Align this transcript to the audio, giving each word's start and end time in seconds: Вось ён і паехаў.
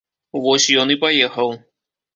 Вось 0.45 0.67
ён 0.85 0.95
і 0.97 0.99
паехаў. 1.07 1.57